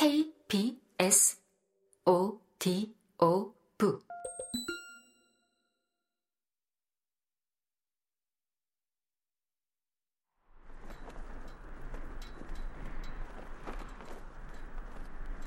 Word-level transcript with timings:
KBS 0.00 1.38
ODO 2.06 3.54
부 3.76 4.02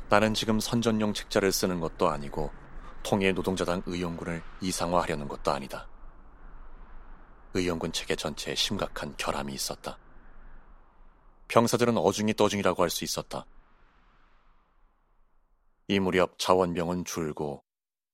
나는 0.07 0.35
지금 0.35 0.59
선전용 0.59 1.15
책자를 1.15 1.51
쓰는 1.51 1.79
것도 1.79 2.09
아니고 2.09 2.51
통일 3.01 3.33
노동자당 3.33 3.81
의용군을 3.87 4.43
이상화하려는 4.61 5.27
것도 5.27 5.49
아니다. 5.49 5.87
의용군 7.55 7.91
체계 7.91 8.15
전체에 8.15 8.53
심각한 8.53 9.15
결함이 9.17 9.51
있었다. 9.51 9.97
병사들은 11.47 11.97
어중이 11.97 12.35
떠중이라고 12.35 12.83
할 12.83 12.91
수 12.91 13.03
있었다. 13.03 13.47
이 15.93 15.99
무렵 15.99 16.39
자원병은 16.39 17.05
줄고 17.05 17.63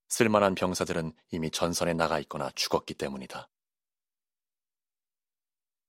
쓸만한 0.10 0.54
병사들은 0.54 1.14
이미 1.32 1.50
전선에 1.50 1.94
나가 1.94 2.20
있거나 2.20 2.52
죽었기 2.56 2.96
때문이다. 2.96 3.50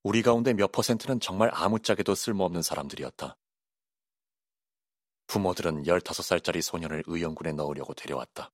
우리 0.04 0.22
가운데 0.22 0.54
몇 0.54 0.70
퍼센트는 0.70 1.18
정말 1.18 1.50
아무짝에도 1.52 2.14
쓸모없는 2.14 2.62
사람들이었다. 2.62 3.36
부모들은 5.26 5.82
15살짜리 5.82 6.62
소년을 6.62 7.02
의용군에 7.06 7.52
넣으려고 7.52 7.92
데려왔다. 7.94 8.52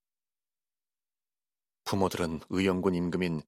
부모들은 1.84 2.40
의용군 2.48 2.94
임금인 2.94 3.42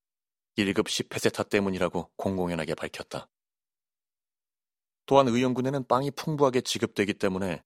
1급 0.58 0.84
10페세타 0.84 1.48
때문이라고 1.48 2.10
공공연하게 2.16 2.74
밝혔다. 2.74 3.28
또한 5.06 5.28
의용군에는 5.28 5.86
빵이 5.86 6.10
풍부하게 6.10 6.60
지급되기 6.60 7.14
때문에 7.14 7.62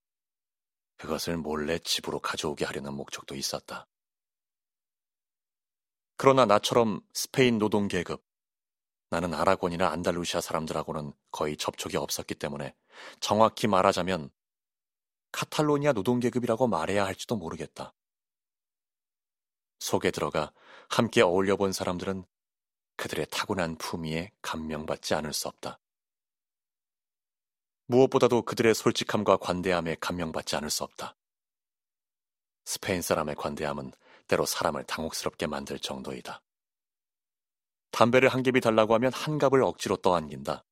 그것을 0.97 1.37
몰래 1.37 1.79
집으로 1.79 2.21
가져오게 2.21 2.65
하려는 2.65 2.95
목적도 2.95 3.35
있었다. 3.35 3.87
그러나 6.17 6.45
나처럼 6.45 7.01
스페인 7.13 7.59
노동계급, 7.59 8.25
나는 9.11 9.35
아라곤이나 9.35 9.91
안달루시아 9.91 10.41
사람들하고는 10.41 11.13
거의 11.31 11.57
접촉이 11.57 11.97
없었기 11.97 12.37
때문에 12.37 12.75
정확히 13.21 13.67
말하자면 13.67 14.31
카탈로니아 15.33 15.93
노동계급이라고 15.93 16.67
말해야 16.69 17.05
할지도 17.05 17.37
모르겠다. 17.37 17.93
속에 19.81 20.11
들어가 20.11 20.53
함께 20.89 21.23
어울려 21.23 21.57
본 21.57 21.73
사람들은 21.73 22.25
그들의 22.97 23.27
타고난 23.31 23.77
품위에 23.77 24.31
감명받지 24.43 25.15
않을 25.15 25.33
수 25.33 25.49
없다. 25.49 25.79
무엇보다도 27.93 28.43
그들의 28.43 28.75
솔직함과 28.75 29.37
관대함에 29.37 29.97
감명받지 30.01 30.57
않을 30.57 30.71
수 30.71 30.83
없다. 30.83 31.15
스페인 32.65 33.03
사람의 33.03 33.35
관대함은 33.35 33.93
때로 34.29 34.47
사람을 34.47 34.85
당혹스럽게 34.85 35.47
만들 35.47 35.79
정도이다. 35.79 36.43
담배를 37.91 38.31
한 38.31 38.43
갭이 38.43 38.63
달라고 38.63 38.95
하면 38.95 39.13
한 39.13 39.37
갑을 39.37 39.63
억지로 39.63 39.97
떠안긴다. 39.97 40.65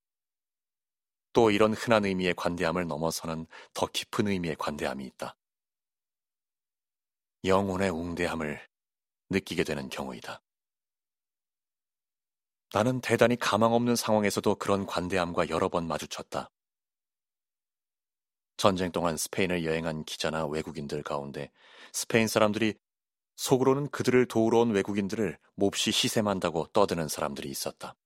또 1.34 1.50
이런 1.50 1.74
흔한 1.74 2.06
의미의 2.06 2.32
관대함을 2.34 2.86
넘어서는 2.86 3.46
더 3.74 3.86
깊은 3.86 4.28
의미의 4.28 4.56
관대함이 4.56 5.04
있다. 5.04 5.36
영혼의 7.44 7.91
웅대함을 7.91 8.66
느끼게 9.28 9.64
되는 9.64 9.91
경우이다. 9.91 10.41
나는 12.72 13.02
대단히 13.02 13.36
가망 13.36 13.74
없는 13.74 13.94
상황에서도 13.94 14.54
그런 14.54 14.86
관대함과 14.86 15.50
여러 15.50 15.68
번 15.68 15.86
마주쳤다. 15.86 16.50
전쟁 18.61 18.92
동안 18.92 19.16
스페인을 19.16 19.64
여행한 19.64 20.05
기자나 20.05 20.47
외국인들 20.47 21.03
가운데 21.03 21.50
스페인 21.94 22.28
사람들이 22.28 22.75
속으로는 23.36 23.89
그들을 23.89 24.28
도우러 24.28 24.58
온 24.58 24.72
외국인들을 24.72 25.38
몹시 25.54 25.91
시샘한다고 25.91 26.66
떠드는 26.75 27.09
사람들이 27.09 27.48
있었다. 27.48 27.97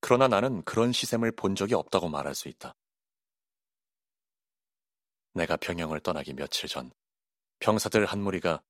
그러나 0.00 0.28
나는 0.28 0.62
그런 0.64 0.92
시샘을 0.92 1.32
본 1.32 1.54
적이 1.54 1.76
없다고 1.76 2.10
말할 2.10 2.34
수 2.34 2.48
있다. 2.48 2.74
내가 5.32 5.56
병영을 5.56 6.00
떠나기 6.00 6.34
며칠 6.34 6.68
전 6.68 6.92
병사들 7.60 8.04
한 8.04 8.20
무리가 8.20 8.62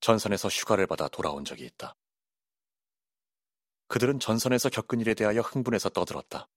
전선에서 0.00 0.48
휴가를 0.48 0.86
받아 0.86 1.08
돌아온 1.08 1.46
적이 1.46 1.64
있다. 1.64 1.96
그들은 3.88 4.20
전선에서 4.20 4.68
겪은 4.68 5.00
일에 5.00 5.14
대하여 5.14 5.40
흥분해서 5.40 5.88
떠들었다. 5.88 6.50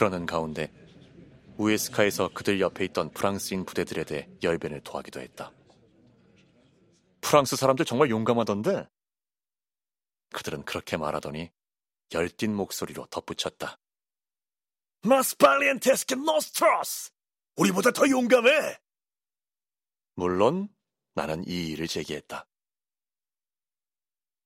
그러는 0.00 0.24
가운데 0.24 0.72
우에스카에서 1.58 2.30
그들 2.32 2.58
옆에 2.58 2.86
있던 2.86 3.10
프랑스인 3.10 3.66
부대들에 3.66 4.04
대해 4.04 4.30
열변을 4.42 4.80
토하기도 4.80 5.20
했다. 5.20 5.52
프랑스 7.20 7.54
사람들 7.54 7.84
정말 7.84 8.08
용감하던데? 8.08 8.88
그들은 10.32 10.64
그렇게 10.64 10.96
말하더니 10.96 11.50
열띤 12.14 12.56
목소리로 12.56 13.08
덧붙였다. 13.10 13.78
¡Más 15.02 15.34
valientes 15.34 16.06
que 16.06 16.14
nosotros! 16.14 17.10
우리보다 17.56 17.90
더 17.90 18.08
용감해! 18.08 18.78
물론 20.14 20.70
나는 21.12 21.46
이 21.46 21.72
일을 21.72 21.88
제기했다. 21.88 22.46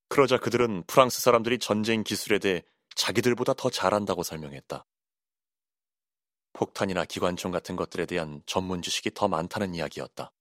그러자 0.09 0.39
그들은 0.39 0.83
프랑스 0.89 1.21
사람들이 1.21 1.61
전쟁 1.61 2.03
기술에 2.03 2.41
대해 2.41 2.65
자기들보다 2.97 3.55
더 3.55 3.71
잘한다고 3.71 4.25
설명했다. 4.25 4.85
폭탄이나 6.55 7.05
기관총 7.05 7.53
같은 7.53 7.77
것들에 7.77 8.07
대한 8.07 8.43
전문 8.47 8.81
지식이 8.81 9.11
더 9.13 9.29
많다는 9.29 9.75
이야기였다. 9.75 10.33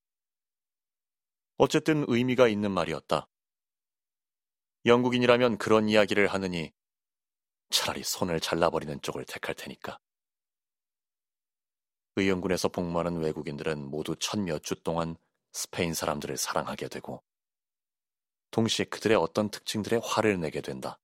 어쨌든 1.58 2.04
의미가 2.08 2.48
있는 2.48 2.70
말이었다. 2.70 3.28
영국인이라면 4.86 5.58
그런 5.58 5.88
이야기를 5.88 6.28
하느니 6.28 6.72
차라리 7.70 8.02
손을 8.02 8.40
잘라버리는 8.40 9.00
쪽을 9.02 9.24
택할 9.24 9.54
테니까. 9.54 9.98
의용군에서 12.16 12.68
복무하는 12.68 13.18
외국인들은 13.18 13.90
모두 13.90 14.14
천 14.16 14.44
몇 14.44 14.62
주 14.62 14.76
동안 14.82 15.16
스페인 15.52 15.94
사람들을 15.94 16.36
사랑하게 16.36 16.88
되고 16.88 17.22
동시에 18.52 18.84
그들의 18.86 19.16
어떤 19.16 19.50
특징들에 19.50 19.98
화를 20.02 20.40
내게 20.40 20.60
된다. 20.60 20.98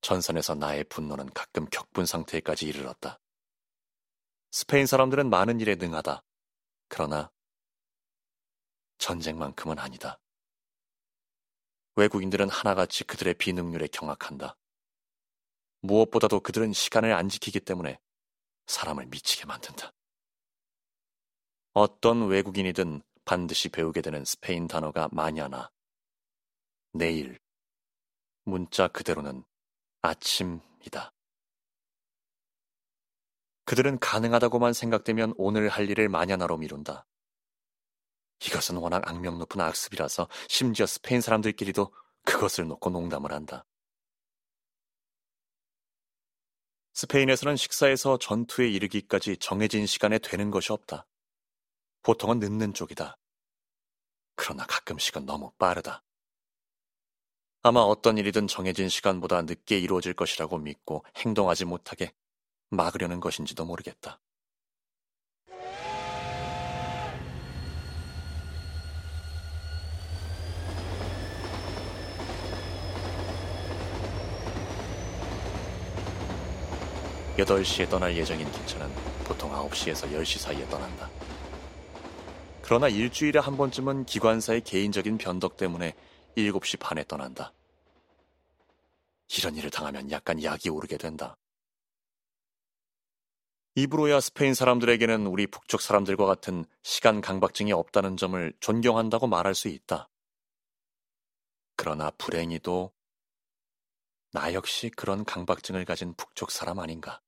전선에서 0.00 0.54
나의 0.54 0.84
분노는 0.84 1.30
가끔 1.30 1.66
격분 1.66 2.06
상태까지 2.06 2.66
이르렀다. 2.66 3.20
스페인 4.50 4.86
사람들은 4.86 5.28
많은 5.28 5.60
일에 5.60 5.74
능하다. 5.74 6.22
그러나 6.88 7.30
전쟁만큼은 8.98 9.78
아니다. 9.78 10.20
외국인들은 11.96 12.48
하나같이 12.48 13.04
그들의 13.04 13.34
비능률에 13.34 13.88
경악한다. 13.88 14.56
무엇보다도 15.80 16.40
그들은 16.40 16.72
시간을 16.72 17.12
안 17.12 17.28
지키기 17.28 17.60
때문에 17.60 17.98
사람을 18.66 19.06
미치게 19.06 19.46
만든다. 19.46 19.92
어떤 21.72 22.28
외국인이든 22.28 23.02
반드시 23.24 23.68
배우게 23.68 24.00
되는 24.00 24.24
스페인 24.24 24.66
단어가 24.66 25.08
마냐나, 25.12 25.70
내일, 26.92 27.38
문자 28.44 28.88
그대로는 28.88 29.44
아침이다. 30.06 31.12
그들은 33.64 33.98
가능하다고만 33.98 34.72
생각되면 34.72 35.34
오늘 35.36 35.68
할 35.68 35.90
일을 35.90 36.08
마냐나로 36.08 36.56
미룬다. 36.56 37.06
이것은 38.44 38.76
워낙 38.76 39.08
악명 39.08 39.38
높은 39.38 39.60
악습이라서 39.60 40.28
심지어 40.48 40.86
스페인 40.86 41.20
사람들끼리도 41.20 41.92
그것을 42.24 42.68
놓고 42.68 42.90
농담을 42.90 43.32
한다. 43.32 43.64
스페인에서는 46.94 47.56
식사에서 47.56 48.18
전투에 48.18 48.68
이르기까지 48.68 49.36
정해진 49.38 49.86
시간에 49.86 50.18
되는 50.18 50.50
것이 50.50 50.72
없다. 50.72 51.06
보통은 52.02 52.38
늦는 52.38 52.72
쪽이다. 52.72 53.18
그러나 54.36 54.64
가끔씩은 54.66 55.26
너무 55.26 55.52
빠르다. 55.58 56.05
아마 57.66 57.80
어떤 57.80 58.16
일이든 58.16 58.46
정해진 58.46 58.88
시간보다 58.88 59.42
늦게 59.42 59.76
이루어질 59.76 60.12
것이라고 60.14 60.56
믿고 60.58 61.04
행동하지 61.16 61.64
못하게 61.64 62.12
막으려는 62.70 63.18
것인지도 63.18 63.64
모르겠다. 63.64 64.20
여덟 77.36 77.64
시에 77.64 77.88
떠날 77.88 78.16
예정인 78.16 78.48
기차는 78.52 78.88
보통 79.24 79.50
9시에서 79.50 80.08
10시 80.12 80.38
사이에 80.38 80.64
떠난다. 80.68 81.10
그러나 82.62 82.86
일주일에 82.88 83.40
한 83.40 83.56
번쯤은 83.56 84.04
기관사의 84.04 84.60
개인적인 84.60 85.18
변덕 85.18 85.56
때문에 85.56 85.94
7시 86.36 86.78
반에 86.78 87.04
떠난다. 87.04 87.52
이런 89.38 89.56
일을 89.56 89.70
당하면 89.70 90.10
약간 90.10 90.42
약이 90.42 90.68
오르게 90.68 90.96
된다. 90.98 91.36
입으로야 93.74 94.20
스페인 94.20 94.54
사람들에게는 94.54 95.26
우리 95.26 95.46
북쪽 95.46 95.82
사람들과 95.82 96.24
같은 96.24 96.64
시간 96.82 97.20
강박증이 97.20 97.72
없다는 97.72 98.16
점을 98.16 98.52
존경한다고 98.60 99.26
말할 99.26 99.54
수 99.54 99.68
있다. 99.68 100.08
그러나 101.76 102.10
불행히도 102.12 102.92
나 104.32 104.54
역시 104.54 104.90
그런 104.90 105.24
강박증을 105.24 105.84
가진 105.84 106.14
북쪽 106.14 106.50
사람 106.50 106.78
아닌가. 106.78 107.20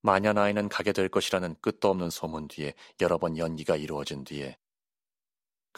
마녀 0.00 0.32
나이는 0.32 0.68
가게 0.68 0.92
될 0.92 1.08
것이라는 1.08 1.56
끝도 1.60 1.90
없는 1.90 2.10
소문 2.10 2.48
뒤에 2.48 2.74
여러 3.00 3.18
번 3.18 3.36
연기가 3.36 3.76
이루어진 3.76 4.24
뒤에 4.24 4.56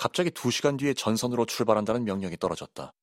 갑자기 0.00 0.30
두 0.30 0.50
시간 0.50 0.78
뒤에 0.78 0.94
전선으로 0.94 1.44
출발한다는 1.44 2.04
명령이 2.06 2.38
떨어졌다. 2.38 2.94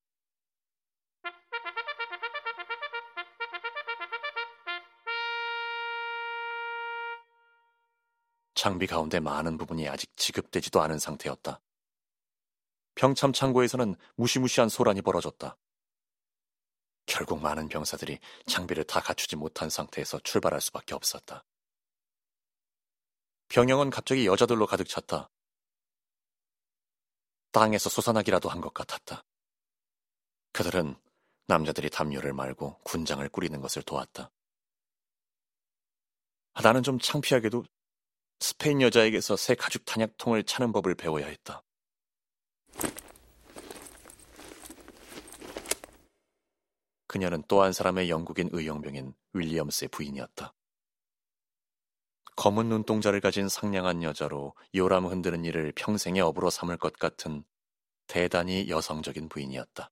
장비 8.56 8.88
가운데 8.88 9.20
많은 9.20 9.56
부분이 9.58 9.88
아직 9.88 10.10
지급되지도 10.16 10.82
않은 10.82 10.98
상태였다. 10.98 11.60
병참 12.96 13.32
창고에서는 13.32 13.94
무시무시한 14.16 14.68
소란이 14.68 15.00
벌어졌다. 15.02 15.56
결국 17.06 17.40
많은 17.40 17.68
병사들이 17.68 18.18
장비를 18.48 18.82
다 18.82 18.98
갖추지 18.98 19.36
못한 19.36 19.70
상태에서 19.70 20.18
출발할 20.18 20.60
수밖에 20.60 20.96
없었다. 20.96 21.44
병영은 23.46 23.90
갑자기 23.90 24.26
여자들로 24.26 24.66
가득 24.66 24.88
찼다. 24.88 25.30
땅에서 27.58 27.90
솟아나기라도 27.90 28.48
한 28.48 28.60
것 28.60 28.72
같았다. 28.72 29.24
그들은 30.52 30.94
남자들이 31.48 31.90
담요를 31.90 32.32
말고 32.32 32.78
군장을 32.84 33.26
꾸리는 33.30 33.60
것을 33.60 33.82
도왔다. 33.82 34.30
나는 36.62 36.82
좀 36.84 36.98
창피하게도 37.00 37.64
스페인 38.40 38.80
여자에게서 38.80 39.36
새 39.36 39.54
가죽 39.56 39.84
탄약통을 39.84 40.44
차는 40.44 40.70
법을 40.72 40.94
배워야 40.94 41.26
했다. 41.26 41.64
그녀는 47.08 47.42
또 47.48 47.62
한 47.62 47.72
사람의 47.72 48.08
영국인 48.10 48.50
의용병인 48.52 49.14
윌리엄스의 49.32 49.88
부인이었다. 49.88 50.54
검은 52.38 52.68
눈동자를 52.68 53.20
가진 53.20 53.48
상냥한 53.48 54.04
여자로 54.04 54.54
요람 54.72 55.06
흔드는 55.06 55.44
일을 55.44 55.72
평생의 55.74 56.22
업으로 56.22 56.50
삼을 56.50 56.76
것 56.76 56.92
같은 56.92 57.42
대단히 58.06 58.68
여성적인 58.68 59.28
부인이었다. 59.28 59.90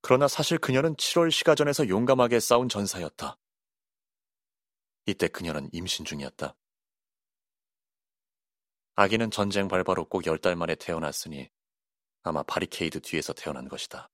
그러나 0.00 0.26
사실 0.26 0.56
그녀는 0.56 0.96
7월 0.96 1.30
시가전에서 1.30 1.90
용감하게 1.90 2.40
싸운 2.40 2.70
전사였다. 2.70 3.36
이때 5.04 5.28
그녀는 5.28 5.68
임신 5.72 6.06
중이었다. 6.06 6.56
아기는 8.94 9.30
전쟁 9.30 9.68
발바로 9.68 10.06
꼭 10.06 10.26
열 10.26 10.38
달 10.38 10.56
만에 10.56 10.74
태어났으니 10.74 11.50
아마 12.22 12.42
바리케이드 12.44 13.02
뒤에서 13.02 13.34
태어난 13.34 13.68
것이다. 13.68 14.10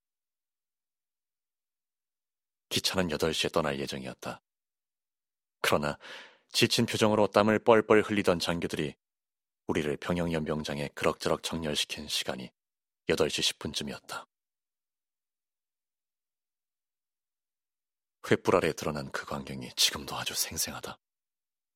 기차는 2.68 3.06
8시에 3.10 3.52
떠날 3.52 3.78
예정이었다. 3.78 4.42
그러나 5.60 5.98
지친 6.52 6.86
표정으로 6.86 7.28
땀을 7.28 7.60
뻘뻘 7.60 8.02
흘리던 8.02 8.38
장교들이 8.38 8.94
우리를 9.66 9.96
병영연병장에 9.98 10.88
그럭저럭 10.94 11.42
정렬시킨 11.42 12.08
시간이 12.08 12.50
8시 13.08 13.58
10분쯤이었다. 13.58 14.26
횃불 18.22 18.54
아래 18.56 18.72
드러난 18.72 19.10
그 19.12 19.24
광경이 19.26 19.70
지금도 19.76 20.16
아주 20.16 20.34
생생하다. 20.34 20.98